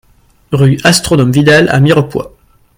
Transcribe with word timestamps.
Rue 0.51 0.79
Astronome 0.83 1.31
Vidal 1.31 1.69
à 1.69 1.79
Mirepoix 1.79 2.35